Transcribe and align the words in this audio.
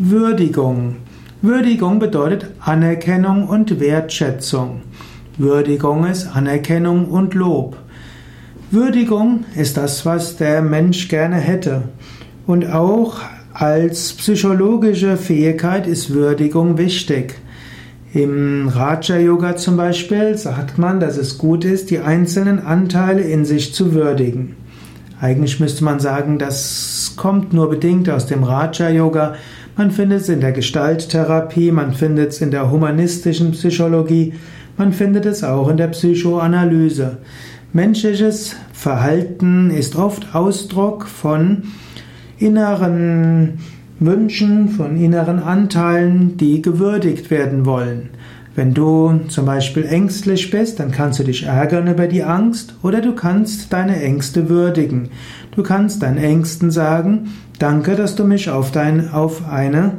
Würdigung. 0.00 0.94
Würdigung 1.42 1.98
bedeutet 1.98 2.52
Anerkennung 2.60 3.48
und 3.48 3.80
Wertschätzung. 3.80 4.82
Würdigung 5.38 6.06
ist 6.06 6.36
Anerkennung 6.36 7.06
und 7.06 7.34
Lob. 7.34 7.76
Würdigung 8.70 9.44
ist 9.56 9.76
das, 9.76 10.06
was 10.06 10.36
der 10.36 10.62
Mensch 10.62 11.08
gerne 11.08 11.34
hätte. 11.34 11.82
Und 12.46 12.70
auch 12.70 13.22
als 13.52 14.12
psychologische 14.12 15.16
Fähigkeit 15.16 15.88
ist 15.88 16.10
Würdigung 16.14 16.78
wichtig. 16.78 17.34
Im 18.14 18.68
Raja 18.68 19.18
Yoga 19.18 19.56
zum 19.56 19.76
Beispiel 19.76 20.38
sagt 20.38 20.78
man, 20.78 21.00
dass 21.00 21.16
es 21.16 21.38
gut 21.38 21.64
ist, 21.64 21.90
die 21.90 21.98
einzelnen 21.98 22.64
Anteile 22.64 23.22
in 23.22 23.44
sich 23.44 23.74
zu 23.74 23.94
würdigen. 23.94 24.54
Eigentlich 25.20 25.58
müsste 25.58 25.82
man 25.82 25.98
sagen, 25.98 26.38
das 26.38 27.14
kommt 27.16 27.52
nur 27.52 27.68
bedingt 27.68 28.08
aus 28.08 28.26
dem 28.26 28.44
Raja 28.44 28.88
Yoga. 28.88 29.34
Man 29.78 29.92
findet 29.92 30.22
es 30.22 30.28
in 30.28 30.40
der 30.40 30.50
Gestalttherapie, 30.50 31.70
man 31.70 31.92
findet 31.92 32.30
es 32.30 32.40
in 32.40 32.50
der 32.50 32.68
humanistischen 32.68 33.52
Psychologie, 33.52 34.34
man 34.76 34.92
findet 34.92 35.24
es 35.24 35.44
auch 35.44 35.68
in 35.68 35.76
der 35.76 35.86
Psychoanalyse. 35.86 37.18
Menschliches 37.72 38.56
Verhalten 38.72 39.70
ist 39.70 39.94
oft 39.94 40.34
Ausdruck 40.34 41.06
von 41.06 41.62
inneren 42.38 43.60
Wünschen, 44.00 44.68
von 44.68 44.96
inneren 44.96 45.38
Anteilen, 45.38 46.36
die 46.36 46.60
gewürdigt 46.60 47.30
werden 47.30 47.64
wollen. 47.64 48.10
Wenn 48.58 48.74
du 48.74 49.20
zum 49.28 49.46
Beispiel 49.46 49.84
ängstlich 49.84 50.50
bist, 50.50 50.80
dann 50.80 50.90
kannst 50.90 51.20
du 51.20 51.22
dich 51.22 51.44
ärgern 51.44 51.86
über 51.86 52.08
die 52.08 52.24
Angst 52.24 52.74
oder 52.82 53.00
du 53.00 53.14
kannst 53.14 53.72
deine 53.72 54.02
Ängste 54.02 54.48
würdigen. 54.48 55.10
Du 55.54 55.62
kannst 55.62 56.02
deinen 56.02 56.18
Ängsten 56.18 56.72
sagen, 56.72 57.28
danke, 57.60 57.94
dass 57.94 58.16
du 58.16 58.24
mich 58.24 58.50
auf, 58.50 58.72
dein, 58.72 59.12
auf 59.12 59.48
eine 59.48 59.98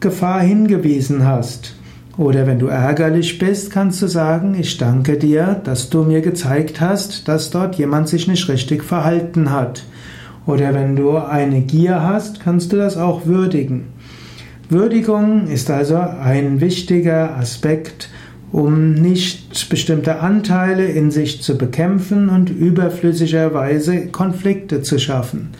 Gefahr 0.00 0.40
hingewiesen 0.40 1.24
hast. 1.24 1.76
Oder 2.16 2.48
wenn 2.48 2.58
du 2.58 2.66
ärgerlich 2.66 3.38
bist, 3.38 3.70
kannst 3.70 4.02
du 4.02 4.08
sagen, 4.08 4.56
ich 4.58 4.78
danke 4.78 5.16
dir, 5.16 5.60
dass 5.62 5.88
du 5.88 6.02
mir 6.02 6.22
gezeigt 6.22 6.80
hast, 6.80 7.28
dass 7.28 7.50
dort 7.50 7.76
jemand 7.76 8.08
sich 8.08 8.26
nicht 8.26 8.48
richtig 8.48 8.82
verhalten 8.82 9.52
hat. 9.52 9.84
Oder 10.44 10.74
wenn 10.74 10.96
du 10.96 11.18
eine 11.18 11.60
Gier 11.60 12.02
hast, 12.02 12.40
kannst 12.40 12.72
du 12.72 12.78
das 12.78 12.96
auch 12.96 13.26
würdigen. 13.26 13.84
Würdigung 14.68 15.46
ist 15.46 15.70
also 15.70 15.96
ein 15.96 16.60
wichtiger 16.60 17.36
Aspekt, 17.36 18.08
um 18.50 18.94
nicht 18.94 19.68
bestimmte 19.68 20.18
Anteile 20.18 20.86
in 20.86 21.12
sich 21.12 21.40
zu 21.40 21.56
bekämpfen 21.56 22.28
und 22.28 22.50
überflüssigerweise 22.50 24.08
Konflikte 24.08 24.82
zu 24.82 24.98
schaffen. 24.98 25.50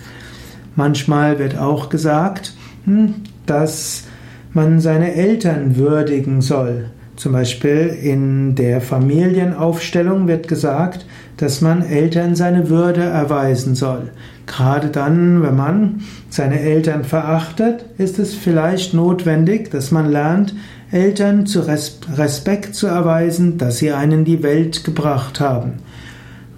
Manchmal 0.74 1.38
wird 1.38 1.56
auch 1.56 1.88
gesagt, 1.88 2.54
hm, 2.84 3.14
dass 3.46 4.04
man 4.52 4.80
seine 4.80 5.14
Eltern 5.14 5.76
würdigen 5.76 6.40
soll. 6.40 6.90
Zum 7.16 7.32
Beispiel 7.32 7.96
in 8.02 8.54
der 8.54 8.82
Familienaufstellung 8.82 10.28
wird 10.28 10.48
gesagt, 10.48 11.06
dass 11.38 11.62
man 11.62 11.82
Eltern 11.82 12.36
seine 12.36 12.68
Würde 12.68 13.02
erweisen 13.02 13.74
soll. 13.74 14.10
Gerade 14.46 14.88
dann, 14.88 15.42
wenn 15.42 15.56
man 15.56 16.02
seine 16.28 16.60
Eltern 16.60 17.04
verachtet, 17.04 17.86
ist 17.96 18.18
es 18.18 18.34
vielleicht 18.34 18.92
notwendig, 18.92 19.70
dass 19.70 19.90
man 19.90 20.10
lernt, 20.10 20.54
Eltern 20.92 21.46
zu 21.46 21.60
Respekt 21.62 22.74
zu 22.74 22.86
erweisen, 22.86 23.58
dass 23.58 23.78
sie 23.78 23.92
einen 23.92 24.24
die 24.24 24.42
Welt 24.42 24.84
gebracht 24.84 25.40
haben. 25.40 25.74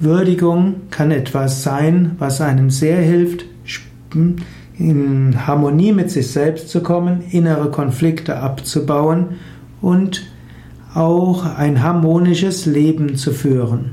Würdigung 0.01 0.75
kann 0.91 1.11
etwas 1.12 1.62
sein, 1.62 2.17
was 2.19 2.41
einem 2.41 2.70
sehr 2.70 3.01
hilft, 3.01 3.47
in 4.79 5.47
Harmonie 5.47 5.92
mit 5.92 6.11
sich 6.11 6.31
selbst 6.31 6.69
zu 6.69 6.83
kommen, 6.83 7.23
innere 7.31 7.70
Konflikte 7.70 8.36
abzubauen 8.36 9.36
und 9.81 10.27
auch 10.98 11.46
ein 11.56 11.82
harmonisches 11.82 12.66
Leben 12.66 13.16
zu 13.16 13.32
führen. 13.32 13.92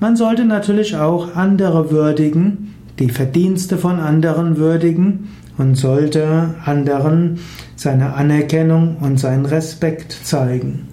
Man 0.00 0.16
sollte 0.16 0.44
natürlich 0.44 0.96
auch 0.96 1.36
andere 1.36 1.92
würdigen, 1.92 2.74
die 2.98 3.08
Verdienste 3.08 3.78
von 3.78 4.00
anderen 4.00 4.56
würdigen 4.56 5.28
und 5.58 5.76
sollte 5.76 6.54
anderen 6.64 7.38
seine 7.76 8.14
Anerkennung 8.14 8.96
und 9.00 9.20
seinen 9.20 9.46
Respekt 9.46 10.12
zeigen. 10.12 10.91